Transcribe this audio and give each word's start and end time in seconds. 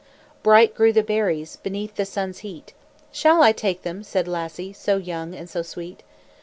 Bright 0.41 0.73
grew 0.73 0.91
the 0.91 1.03
berries 1.03 1.57
Beneath 1.57 1.93
the 1.93 2.05
sun's 2.07 2.39
heat. 2.39 2.73
"Shall 3.11 3.43
I 3.43 3.51
take 3.51 3.83
them?" 3.83 4.01
said 4.01 4.27
Lassie 4.27 4.73
So 4.73 4.97
young 4.97 5.35
and 5.35 5.47
so 5.47 5.61
sweet. 5.61 6.01